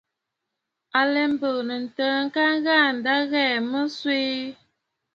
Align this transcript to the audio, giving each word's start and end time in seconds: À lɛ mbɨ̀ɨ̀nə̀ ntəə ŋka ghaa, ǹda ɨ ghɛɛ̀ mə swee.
À 0.99 1.01
lɛ 1.13 1.21
mbɨ̀ɨ̀nə̀ 1.33 1.81
ntəə 1.85 2.05
ŋka 2.25 2.43
ghaa, 2.63 2.85
ǹda 2.97 3.13
ɨ 3.21 3.27
ghɛɛ̀ 3.31 3.57
mə 3.71 3.79
swee. 3.97 4.41